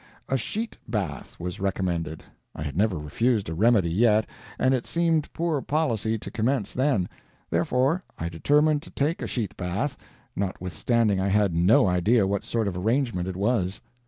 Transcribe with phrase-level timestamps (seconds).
[0.29, 2.23] A sheet bath was recommended.
[2.55, 4.27] I had never refused a remedy yet,
[4.57, 7.07] and it seemed poor policy to commence then;
[7.51, 9.95] therefore I determined to take a sheet bath,
[10.35, 13.79] notwithstanding I had no idea what sort of arrangement it was.